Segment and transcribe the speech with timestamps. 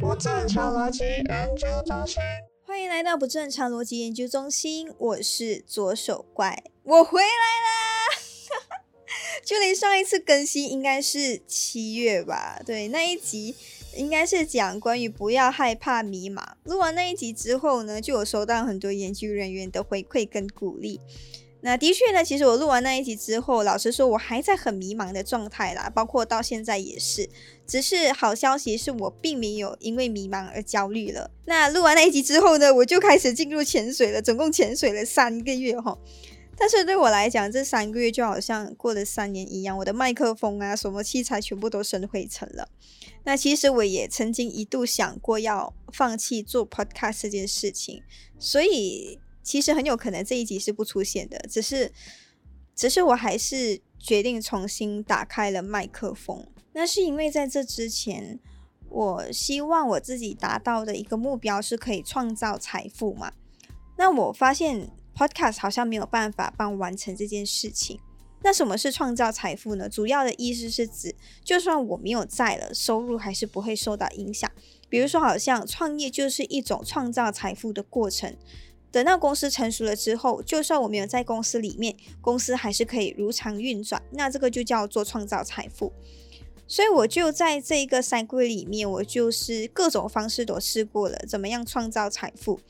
[0.00, 2.22] 不正常逻辑研究中心。
[2.64, 8.78] 欢迎来到不正常逻辑研究中心，我是左手怪，我回来啦！
[9.44, 12.62] 距离上一次更新应该是七月吧？
[12.64, 13.56] 对，那一集
[13.96, 16.44] 应该是讲关于不要害怕迷茫。
[16.62, 21.00] 录完那一集之后呢，就有收到很多研究人员的回馈跟鼓励。
[21.60, 27.28] 那的确呢，其实我录完那一集之后，老实说，我还在很迷茫的状态啦，包括到现在也是。
[27.66, 31.30] 只是好消息是我并没有因为迷茫而焦虑了。
[31.46, 35.98] 那录完那一集之后呢，我就开始进入潜水了，总共潜水了三个月哈。
[36.56, 42.68] 但是对我来讲，这三个月就好像过了三年一样，我的麦克风啊，什么器材全部都生灰尘了。
[43.24, 48.04] 那其实我也曾经一度想过要放弃做 podcast 这件事情，
[48.38, 49.18] 所以。
[49.42, 51.92] 其实很有可能这一集是不出现的，只是，
[52.74, 56.46] 只是我还是决定重新打开了麦克风。
[56.72, 58.38] 那是因为在这之前，
[58.88, 63.32] 我希望我自己达到的一个目标是可以创造财富嘛。
[63.96, 67.98] 那我发现 Podcast 好像没有办法帮完成这件事情。
[68.44, 69.88] 那什么是创造财富呢？
[69.88, 74.48] 主要的意思是指，就算我没有在了，收入还是不会受到影响。
[74.88, 78.36] 比如说，好像创业就是一种创造财富的过程。
[78.90, 84.02] 等到公司成熟了之后，就算我没有在公司里面，公司还是可以如常运转。
[84.12, 85.92] 那这个就叫做创造财富。
[86.66, 92.60] 所以我就在这一个三个月里面，我就是各种方式都试过了，怎么样创造财富？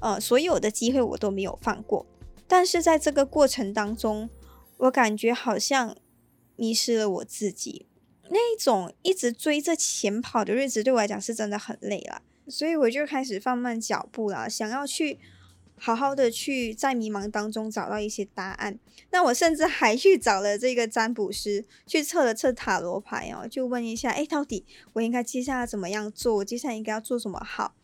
[0.00, 2.06] 呃，所有的机会我都没有放过。
[2.46, 4.30] 但是在这个过程当中，
[4.78, 5.96] 我感觉好像
[6.56, 7.86] 迷失了我自己。
[8.30, 12.22] 那种一直追着钱跑的日子，对我来讲是真的很累了。
[12.46, 15.18] 所以我就开始放慢脚步了，想要去。
[15.78, 18.78] 好好的去在迷茫当中找到一些答案。
[19.10, 26.36] 那我甚至还去找了这个占卜师，去测了测塔罗牌哦，就问一下，哎，到底我应该接下来怎么样做？
[26.36, 27.74] 我接下来应该要做什么好？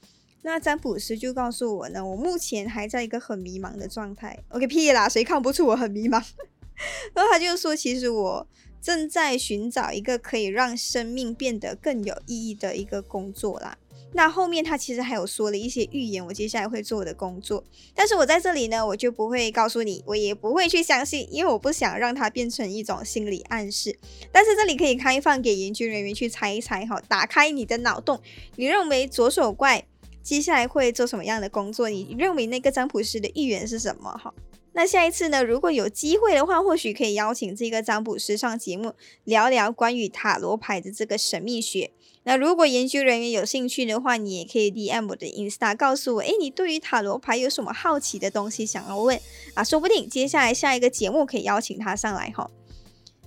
[0.43, 4.39] 那占卜师就告诉我呢，我目前还在一个很迷茫的状态。
[4.51, 6.23] OK，屁啦，谁看不出我很迷茫？
[7.15, 8.47] 然后他就说，其实我
[8.83, 13.79] 正在寻找一个可以让生命变得更有意义的一个工作啦。
[14.15, 17.65] 那后面他其实还有说了一些预言，我接下来会做的工作，
[17.95, 23.99] 但是我在这里呢，我就不会告诉你，我也不会去相信，因为我不想让它变成一种心理暗示。
[24.31, 28.21] 但是这里可以开放给研究人员去猜一猜哈，打开你的脑洞，
[28.57, 29.85] 你认为左手怪
[30.23, 31.91] 接下来会做什么样的工作？
[31.91, 34.13] 你认为那个占卜师的预言是什么？
[34.13, 34.33] 哈？
[34.77, 35.45] 那下一次呢？
[35.45, 41.93] 如果有机会的话，或许可以邀请这个占卜师上节目，聊聊关于塔罗牌的这个神秘学。
[42.25, 49.21] 那如果研究人员有兴趣的话，你也可以 DM 我的 Insta 告诉我，诶，你对于塔罗牌有什么好奇的东西想要问
[49.55, 49.63] 啊？
[49.63, 52.51] 说不定接下来下一个节目可以邀请他上来哈。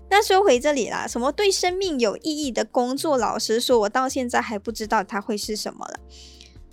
[0.09, 3.18] 那说回这里啦，什么对生命有意义的工作？
[3.18, 6.00] 老实说，我到现在还不知道它会是什么了。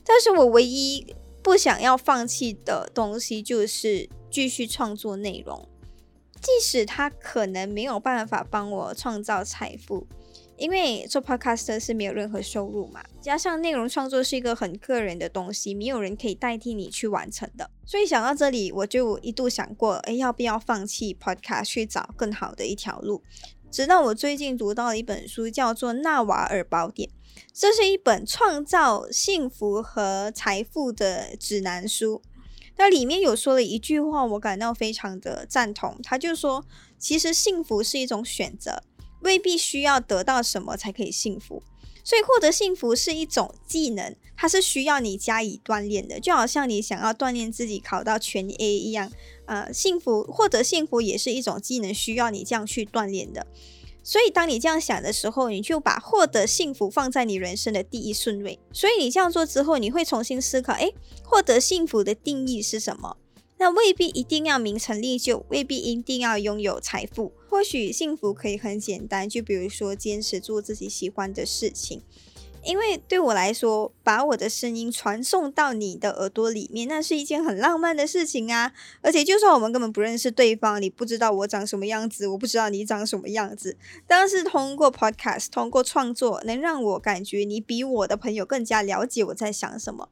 [0.05, 4.09] 但是我唯一不想要放弃的东西就是。
[4.35, 5.69] 继续创作内容，
[6.41, 10.09] 即使他可能没有办法帮我创造财富，
[10.57, 13.03] 因为做 podcast 是没有任何收入嘛。
[13.21, 17.71] 加上内容创作是一个很个人的东西，没有人可以代替你去完成的。
[17.85, 23.23] 所以想到这里，我就一度想过，哎，要不要放弃 podcast 去找更好的一条路？
[23.71, 27.09] 直到我最近读到了一本书，叫做《纳瓦尔宝典》，
[27.53, 32.23] 这是一本创造幸福和财富的指南书。
[32.77, 35.99] 那里面有说了一句话，我感到非常的赞同。
[36.03, 36.65] 他就说，
[36.99, 38.83] 其实幸福是一种选择，
[39.25, 41.63] 未必需要得到什么才可以幸福。
[42.07, 49.11] 所以获得幸福是一种技能，它是需要你加以锻炼的，就好像你想要锻炼自己考到全 A 一样。
[49.47, 53.47] 呃，幸福获得幸福也是一种技能，需要你这样去锻炼的。
[54.03, 58.59] 所以，当你这样想的时候，你就把获得幸福放在你人生的第一顺位。
[58.71, 63.17] 所以，你这样做之后，你会重新思考：诶，获得幸福的定义是什么？
[63.59, 67.33] 那未必一定要名成利就，未必一定要拥有财富。
[67.49, 72.03] 或许幸福可以很简单，就比如说坚持做自己喜欢的事情。
[72.65, 78.73] 因为对我来说，把我的声音传送到你的耳朵里面，那是一件很浪漫的事情啊！
[79.03, 83.77] 而且，就算我们根本不认识对方，你不知道我长什么样子，我不知道你长什么样子，
[84.07, 90.09] 但是通过 Podcast，通过创作，能让我感觉你比我的朋友更加了解我在想什么。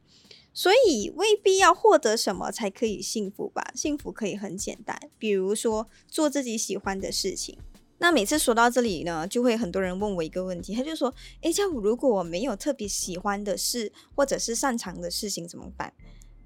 [0.54, 3.72] 所以，未必要获得什么才可以幸福吧？
[3.75, 7.58] 幸福可以很简单，比如说做自己喜欢的事情。
[7.99, 15.94] 那每次说到这里呢，就会很多人问我一个问题，他就说：“诶，这样如果我没有特别喜欢的事，或者是擅长的事情怎么办？”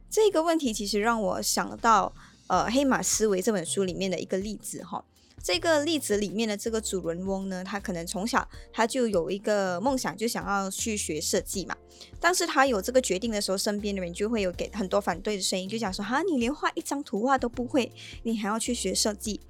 [0.09, 2.15] 这个问题其实让我想到，
[2.47, 5.05] 呃，《黑马思维》这本书里面的一个例子哈。
[5.43, 11.77] 这个例子里面的这个主人翁呢，他可能从小他就有一个梦想，就想要去学设计嘛。
[12.21, 17.93] 但是他有这个决定的时候，身边的人就会有给很多反对的声音，就讲说：哈，你连画一张图画都不会，
[18.25, 19.41] 你还要去学设计？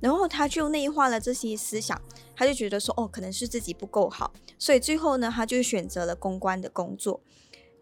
[0.00, 2.00] 然后他就内化了这些思想，
[2.34, 7.20] 他就觉得说：哦，可能是自己不够好，所以最后呢，他就选择了公关的工作。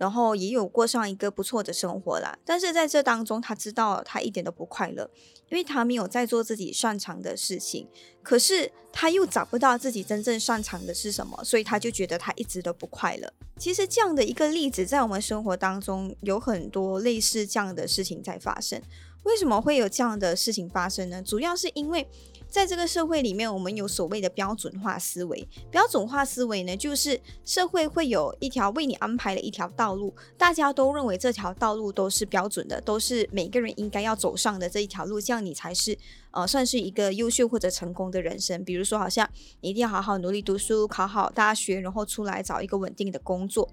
[0.01, 5.11] 然后也有过上一个不错的生活啦，但是在这当中，他知道他一点都不快乐，
[5.51, 7.87] 因为他没有在做自己擅长的事情，
[8.23, 13.31] 可是他又找不到自己真正擅长的是什么，所以他就觉得他一直都不快乐。
[13.59, 18.81] 其实这样的一个例子，在我们生活当中有很多类似这样的事情在发生。
[19.25, 21.23] 为什么会有这样的事情发生呢？
[21.23, 22.09] 主要是因为。
[22.51, 25.47] 在这个社会里面，我们有所谓的标准化思维。
[25.71, 35.97] 标准化思维呢，就是社会会有一条为你安排了一条道路，大家都认为这条道路都是标准的，都是每个人应该要走上的这一条路，这样你才是
[36.33, 38.65] 呃算是一个优秀或者成功的人生。
[38.65, 39.31] 比如说，好像
[39.61, 43.71] 你一定要好好努力读书，考好大学，然后出来找一个稳定的工作。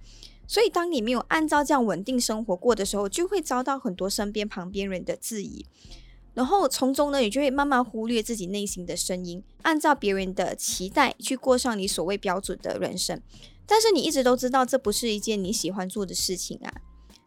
[0.47, 5.65] 所以，当你没有按照这样稳定生活过的时候，就会遭到很多身边旁边人的质疑。
[6.38, 13.19] 然后从中呢，你就会慢慢忽略自己内心的声音，按照别人的期待去过上你所谓标准的人生。
[13.66, 16.72] 但是你一直都知道这不是一件你喜欢做的事情啊。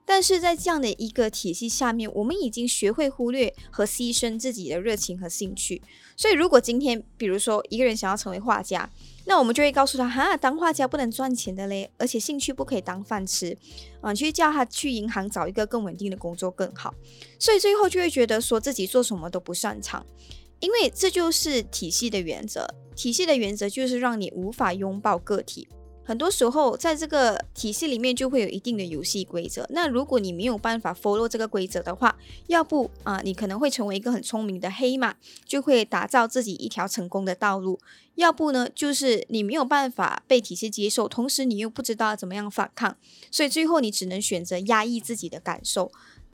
[0.05, 5.83] 但是在这样的一个体系下面，我们已经学会忽略和牺牲自己的热情和兴趣。
[6.17, 8.89] 所以，如果今天比如说一个人想要成为画家，
[9.27, 13.57] 那我们就会告诉他，哈，当画家不能赚钱的嘞，而且兴趣不可以当饭吃，
[14.01, 16.95] 啊，去叫他去银行找一个更稳定的工作更好。
[17.39, 20.05] 所以最后就会觉得说自己做什么都不擅长，
[20.59, 22.67] 因为这就是体系的原则。
[22.97, 25.67] 体系的原则就是让你无法拥抱个体。
[26.11, 29.65] 很多时候，在这个体系里面就会有一定的游戏规则。
[29.71, 32.17] 那如果你没有办法 follow 这个规则的话，
[32.49, 35.15] 要不啊，你可能会成为一个很聪明的黑马，
[35.47, 37.79] 就会打造自己一条成功的道路；
[38.17, 42.97] 要不呢，就是你没有办法被体系接受，同时你又不知道怎么样反抗，
[43.31, 45.93] 所以最后你只能选择压抑自己的感受。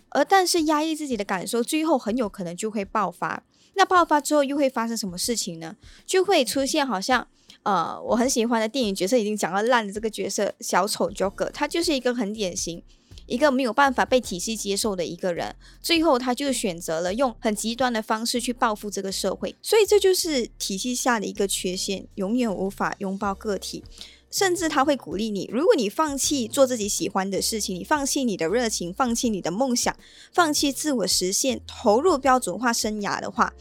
[0.09, 3.43] 而但是压抑自己的感受，最后很有可能就会爆发。
[3.75, 5.77] 那爆发之后又会发生什么事情呢？
[6.07, 7.29] 就会出现好像。
[7.67, 12.81] 呃，我很喜欢的电影角色已经讲到烂的这个角色小丑 Joker，他就是一个很典型，
[13.27, 23.83] 一个没有办法被体系接受的一个人，最后他就选择了用很极端的方式去报复这个社会，所以这就是体系下的一个缺陷，永远无法拥抱个体，
[24.31, 29.97] 甚至他会鼓励你，如果你放弃做自己喜欢的事情，你放弃你的热情，放弃你的梦想，
[30.33, 33.53] 放弃自我实现，投入标准化生涯的话。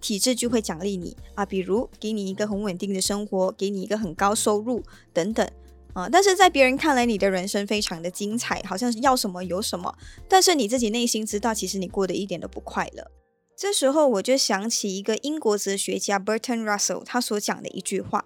[0.00, 4.82] 体制就会奖励你啊，比如给你一个很稳定的生活，给你一个很高收入
[5.12, 5.48] 等等
[5.92, 6.08] 啊。
[6.08, 9.94] 但是在别人看来，你的人生非常的精彩，好像是要什么有什么。
[10.28, 13.10] 但是你自己内心知道，其实你过得一点都不快乐。
[13.56, 18.24] 这时候我就想起一个英国哲学家 Bertrand Russell 他所讲的一句话，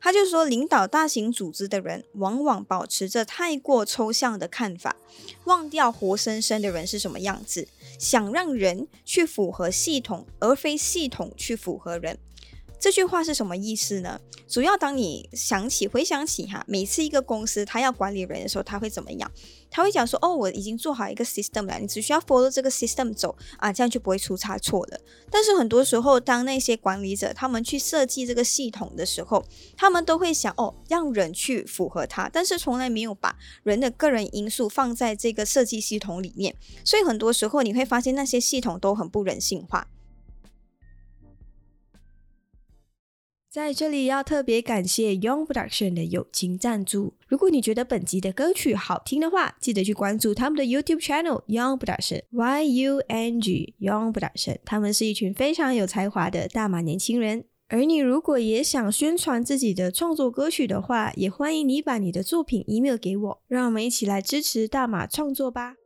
[0.00, 4.96] 他就说，领导大型组织的人往往保持着太过抽象的看法，
[5.44, 7.68] 忘掉活生生的人是什么样子。
[7.98, 12.16] 想让人去符合系统，而非系统去符合人。
[12.80, 14.20] 这句话是什么意思呢？
[14.46, 19.30] 主要当你想起、回想起哈，每次一个公司他要管理人的时候，他会怎么样？
[19.70, 29.44] 他会讲说：“哦，我已经做好一个 system 了，你只需要 follow 这个 system 走啊，这样就不会出差错了。”但是很多时候，当那些管理者他们去设计这个系统的时候，
[29.76, 39.88] 他们都会想：“哦，让人去符合它。”但是从来没有把人的个人因素放在这个设计系统里面，所以很多时候你会发现那些系统都很不人性化。
[43.50, 47.14] 在这里要特别感谢 Young Production 的友情赞助。
[47.26, 54.58] 如果你觉得本集的歌曲好听的话，记得去关注他们的 YouTube channel Young Production Y U N G Young Production。
[54.66, 57.46] 他们是一群非常有才华的大马年轻人。
[57.68, 65.76] 而你如果也想宣传自己的创作歌曲的话，也欢迎你把你的作品 email 给我，让我们一起来支持大马创作吧。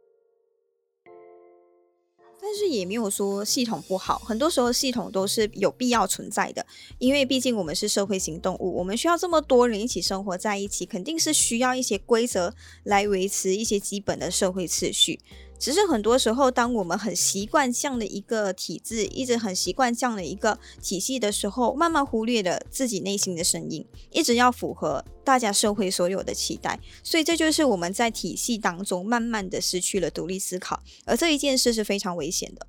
[2.45, 6.67] 但是也没有说系统不好，很多时候系统都是有必要存在的，
[6.99, 15.21] 因为毕竟我们是社会型动物，我们需要这么多人一起生活在一起，肯定是需要一些规则来维持一些基本的社会秩序。
[15.63, 32.67] 只是很多时候，当我们很习惯这样的一个体制，一直很习惯这样的一个体系的时候，慢慢忽略了自己内心的声音，一直要符合大家社会所有的期待，所以这就是我们在体系当中慢慢的失去了独立思考，而这一件事是非常危险的。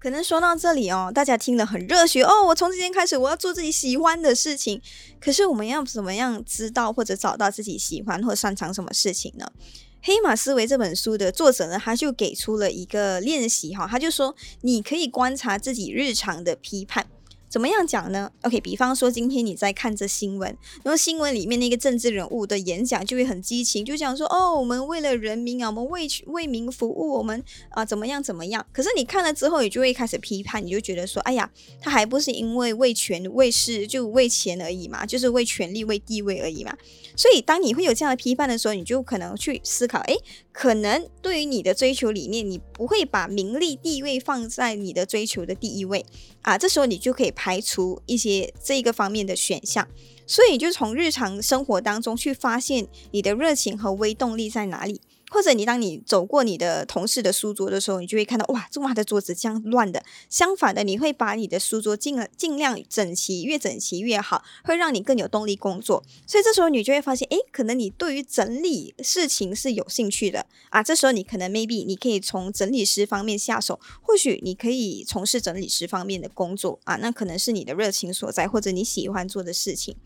[0.00, 4.82] 可能说到这里哦，大家听了很热血哦，我从今天开始我要做自己喜欢的事情。
[5.20, 9.46] 可是我们要怎么样知道或者找到自己喜欢或擅长什么事情呢？
[10.02, 17.06] 《黑马思维》这本书的作者呢，他就给出了一个练习哈，他就说你可以观察自己日常的批判，
[17.50, 28.64] 怎么样讲呢？OK，比方说今天你在看着新闻，然后新闻里面那个政治人物的演讲就会很激情，就讲说哦，我们为了人民啊，我们为为民服务，我们啊怎么样怎么样。
[28.72, 36.72] 可是你看了之后，你就会开始批判，你就觉得说，哎呀，他还不是因为为权为势就为钱而已嘛，就是为权力为地位而已嘛。
[37.16, 40.14] 所以当你会有这样的批判的时候，你就可能去思考，哎，
[40.52, 46.06] 可能对于你的追求理念，你不会把名利地位放在你的追求的第一位
[46.42, 46.56] 啊。
[46.56, 47.34] 这时候你就可以。
[47.42, 49.88] 排除一些这个方面的选项，
[50.26, 55.00] 所以就从日常生活当中去发现你的热情和微动力在哪里。
[55.30, 60.02] 或者你当你走过你的同事的书桌的时候，你就会看到哇，这么大的桌子这样乱的。
[60.28, 66.02] 相反的，你会把你的书桌尽尽量整齐，越整齐越好，会让你更有动力工作。
[66.26, 70.82] 所以这时候你就会发现，诶，可能你对于整理事情是有兴趣的啊。
[70.82, 79.96] 这时候你可能 maybe 你可以从整理师方面下手，或许你可以从事整理师方面的工作啊，那可能是你的热情所在，或者你喜欢做的事情。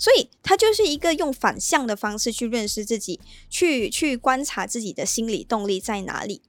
[0.00, 6.40] 所以，他就是一个用反向的方式去认识自己，去去观察自己的心理动力在哪里。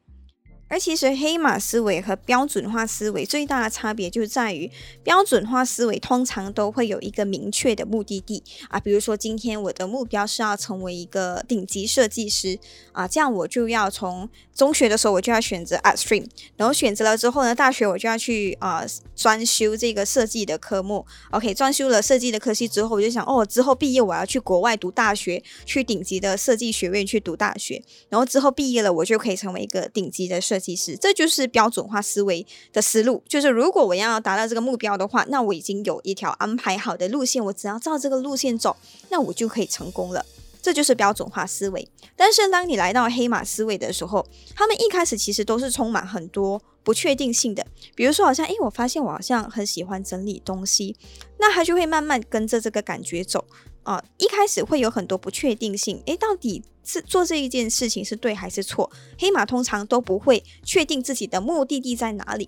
[0.72, 4.72] 而其实黑马思维和标准化思维最大的差别就在于，
[5.04, 12.58] 标准化思维通常都会有一个明确的目的地啊，比如说今天我的目标是要成为一个顶级设计师
[12.94, 16.26] 啊，这样我就要从中学的时候我就要选择 art stream，
[16.56, 30.61] 然后选择了之后呢，大学我就要去啊专修这个设计的科目，OK，专修了设计的科系之后，我就想哦，之后毕业我要去国外读大学，去顶级的设计学院去读大学，然后之后毕业了我就可以成为一个顶级的设。
[30.62, 38.78] 其实这就是标准化思维的思路，就是如果我要达到这个目标的话，那我已经有一条安排好的路线，我只要照这个路线走，
[39.10, 40.26] 那我就可以成功了。
[40.62, 41.90] 这就是标准化思维。
[42.16, 44.24] 但是当你来到黑马思维的时候，
[44.56, 47.66] 他们一开始其实都是充满很多不确定性的。
[47.96, 50.96] 比如说，好像诶，我发现我好像很喜欢整理东西，
[51.40, 53.46] 那他就会慢慢跟着这个感觉走。
[53.84, 58.92] 啊，一开始会有很多不确定性，诶，到底是做这一件事情是对还是错？
[59.18, 62.48] 黑马通常都不会确定自己的目的地在哪里，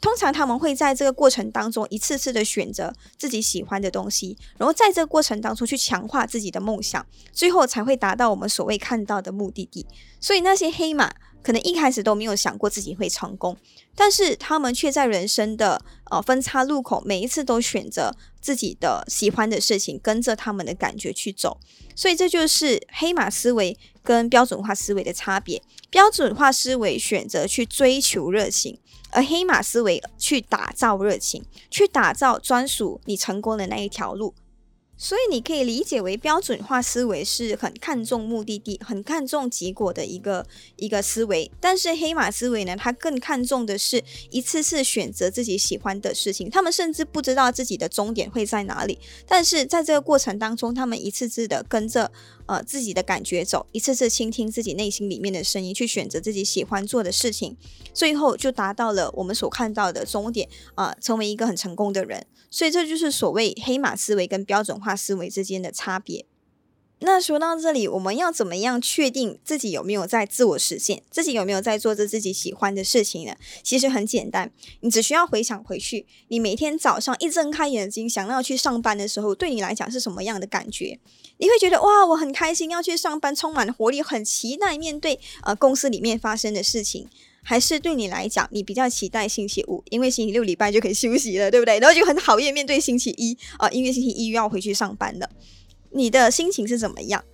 [0.00, 9.86] 通常他们会在这个过程当中一次次的选择自己喜欢的东西，然后在这个过程当中去强化自己的梦想，最后才会达到我们所谓看到的目的地。
[10.18, 11.14] 所以那些黑马。
[11.42, 13.56] 可能一开始都没有想过自己会成功，
[13.94, 21.58] 但是他们却在人生的呃分叉路口，每一次都选择自己的喜欢的事情，跟着他们的感觉去走。
[21.94, 25.62] 所以这就是黑马思维跟标准化思维的差别。
[25.90, 28.78] 标准化思维选择去追求热情，
[29.10, 34.34] 而黑马思维去打造热情，去打造专属你成功的那一条路。
[35.02, 46.48] 所以你可以理解为标准化思维是很看重目的地、很看重结果的一个一个思维，但是黑马思维呢，它更看重的是一次次选择自己喜欢的事情。
[46.48, 52.12] 他们甚至不知道自己的终点会在哪里，但是在这个过程当中，他们一次次的跟着
[52.46, 57.56] 呃自己的感觉走，一次次倾听自己内心里面的声音，去选择自己喜欢做的事情，
[57.92, 62.26] 最后就达到了我们所看到的终点啊，成为一个很成功的人。
[62.50, 66.26] 所以这就是所谓黑马思维跟标准化思维之间的差别。
[67.04, 73.34] 那说到这里，我们要怎么样确定自己有没有在自我实现，自己有没有在做着自己喜欢的事情呢？
[73.62, 80.98] 其实很简单，你只需要回想回去，你每天早上一睁开眼睛，想要去上班的时候，对你来讲是什么样的感觉？
[81.38, 87.08] 你会觉得哇，我很开心要去上班，充满活力，很期待面对呃公司里面发生的事情。
[87.44, 91.80] 还是对你来讲，你比较期待星期五，因为星期六礼拜就可以 休息了，对不对？
[91.80, 95.28] 然后就很讨厌面对星期一啊，因为星期一又要回去上班了。
[95.94, 97.24] 你的心情是怎么样？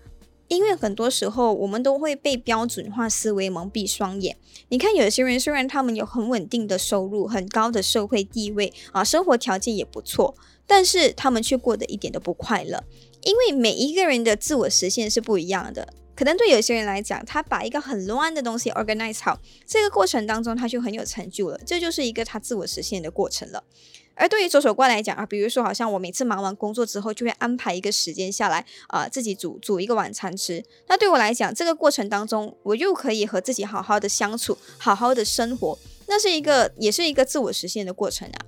[0.49, 4.37] 因为很多时候我们都会被标准化思维蒙蔽双眼。
[4.71, 10.35] 你看，有些人虽然他们有很稳定的收入、很高的社会地位啊，生活条件也不错，
[10.67, 12.83] 但是他们却过得一点都不快乐。
[13.23, 15.93] 因为每一个人的自我实现是不一样的。
[16.15, 23.63] 可能对有些人来讲，他把一个很乱的东西 organize 好，这个过程当中他就很有成就了，这就是一个他自我实现的过程了。
[24.19, 30.63] 而对于左手怪来讲啊，比如说好像我每次忙完工作之后，就会安排一个时间下来啊，自己煮煮一个晚餐吃。
[30.89, 38.39] 那对我来讲，这个过程当中，我又可以和自己好好的相处，好好的生活，那是一个也是一个自我实现的过程啊。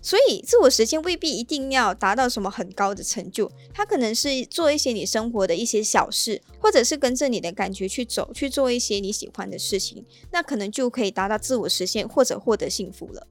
[0.00, 13.26] 所以，自我实现未必一定要达到什么很高的成就，它可能是做一些你生活的一些小事，或者是跟着你的感觉去走，去做一些你喜欢的事情，那可能就可以达到自我实现或者获得幸福了。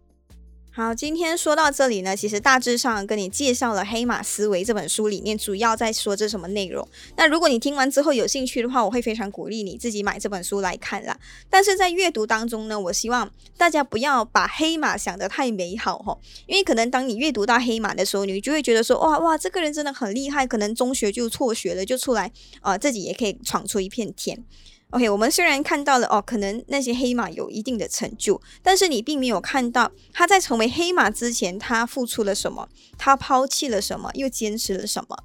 [0.78, 6.88] 好，今天说到这里呢，其实大致上跟你介绍了《黑马思维》这本书里面主要在说这什么内容。
[7.16, 11.18] 那如果你听完之后有兴趣的话，我会非常鼓励你自己买这本书来看啦。
[11.50, 16.16] 但是在阅读当中呢，我希望大家不要把黑马想得太美好哈，
[16.46, 22.32] 因为可能当你阅读到黑马的时候，你就会觉得说哇哇，这个人真的很厉害，可能中学就辍学了，就出来
[22.62, 24.46] 啊，自己也可以闯出一片天。
[24.91, 35.17] OK，我们虽然看到了哦，可能那些黑马有一定的成就，但是你并没有看到他在成为黑马之前，他付出了什么，他抛弃了什么，又坚持了什么。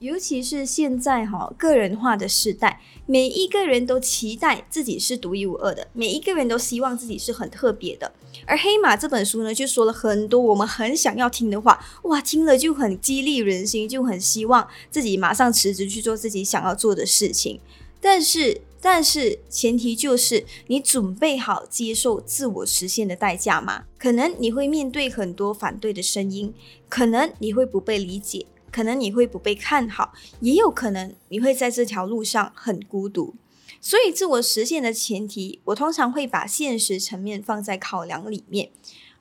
[0.00, 8.10] 尤其是现在哈，个人化的时代，每一个人都期待自己是独一无二的，每一个人都希望自己是很特别的。
[8.46, 17.60] 而《黑马》这本书呢，就说了很多我们很想要听的话，哇，听了就很激励人心，就很希望自己马上辞职去做自己想要做的事情。
[18.00, 23.84] 但是，但是前提就是你准备好接受自我实现的代价吗？
[23.98, 26.54] 可能你会面对很多反对的声音，
[26.88, 33.34] 可能你会不被理解，可能你会不被看好，也有可能你会在这条路上很孤独。
[33.82, 38.70] 所以，自我实现的前提，我通常会把现实层面放在考量里面，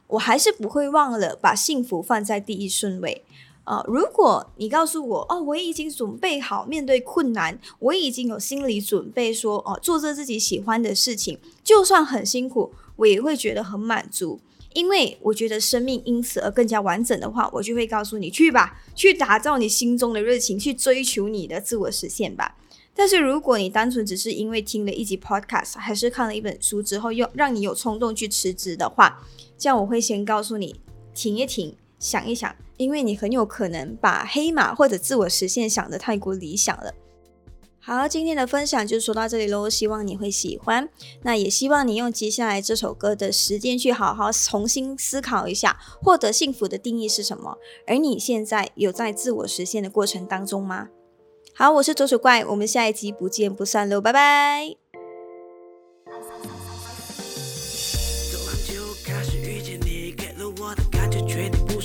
[0.07, 3.23] 我还是不会忘了把幸福放在第一顺位。
[3.69, 14.39] 呃，如果你告诉我哦，我已经准备好面对困难，我已经有心理准备，说哦，做着自己喜欢的事情，就算很辛苦，我也会觉得很满足，
[14.73, 22.57] 因为我觉得生命因此而更加完整的话，我就会告诉你去吧，去打造你心中的热情，去追求你的自我实现吧。
[22.95, 29.23] 但是如果你单纯只是因为听了一集 podcast，还是看了一本书之后，又让你有冲动去辞职的话，
[29.59, 30.75] 这样我会先告诉你
[31.13, 32.55] 停一停，想一想。
[32.77, 36.93] 因为你很有可能把黑马或者自我实现想的太过理想了。
[37.81, 40.87] 好，今天的分享就说到这里喽，希望你会喜欢。
[41.23, 47.57] 那也希望你用接下来这首歌的时间去好好重新思考一下，获得幸福的定义是什么？
[47.85, 50.87] 而你现在有在自我实现的过程当中吗？
[51.53, 54.78] 好，我是左手怪，我们下一集不见不散喽，拜拜。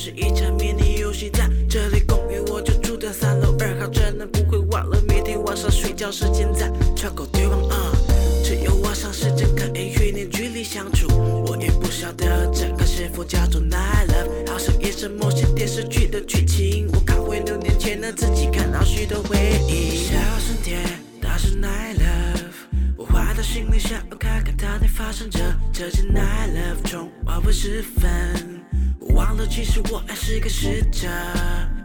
[0.04, 7.90] 是一场迷你游戏，在这里公寓我就住在三楼二号，真的不会忘了每天晚上睡觉时间在窗口对望啊。
[8.44, 11.08] 只有晚上时间可以与你距离相处，
[11.47, 16.86] 我也不晓得这个是否叫做 night love，好像也是某些电视剧的剧情。
[16.93, 20.04] 我看回六年前的自己，看到许多回忆。
[20.04, 20.82] 小声点，
[21.19, 22.52] 大声 night love，
[22.99, 25.40] 我坏的心里想要看看到底发生着
[25.73, 28.53] 这件 night love 中晚会时分。
[29.25, 31.08] 忘了，其实我还是个使者。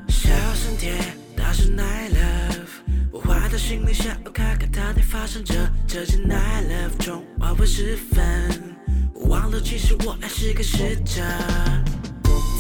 [0.10, 0.94] 小声点，
[1.38, 2.68] 大声 I love。
[3.14, 5.56] 我坏的心里想要看看到底发生着
[5.88, 8.76] 这件 I love 中晚会时分。
[9.30, 11.24] 忘了，其实我还是个使者。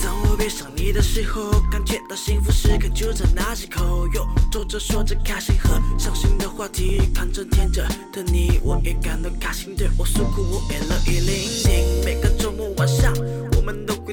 [0.01, 4.07] 当我闭上你的时候，感觉到幸福时刻就在那几口。
[4.13, 9.75] 又走着说着开心和伤心的话题，看着天真的你，我也感到开心。
[9.75, 12.05] 对我诉苦，我也乐意聆听。
[12.05, 13.13] 每个周末晚上。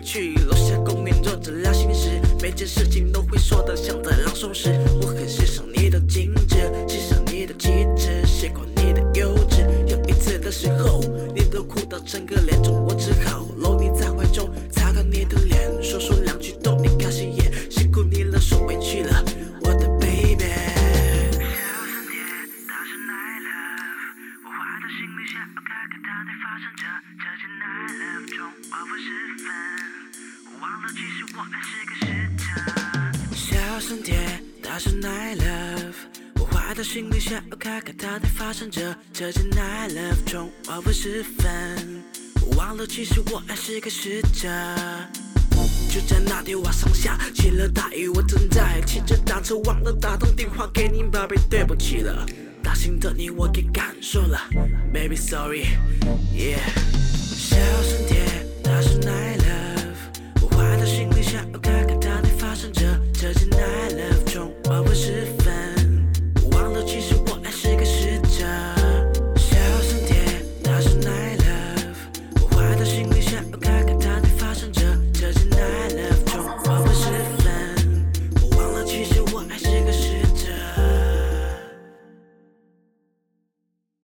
[0.07, 4.73] 去楼下公园坐着聊心事，每件事情都会说的像在朗诵时。
[5.03, 9.67] 我很欣赏你的精致，欣赏你的气质，喜欢你的幼稚。
[9.89, 11.01] 有一次的时候，
[11.35, 13.36] 你都哭到整个脸肿，我只好
[39.19, 42.03] 这只 night love 中黄昏时分。
[42.55, 44.47] 忘了，其实我还是个使者。
[45.91, 52.27] 就在那天晚上下起了大雨，我正在骑着单车，忘了打通电话给你，宝贝，对不起了。
[52.63, 54.39] 大心的你我给感受了
[54.93, 56.59] ，baby sorry，yeah。
[57.35, 58.16] 小声点。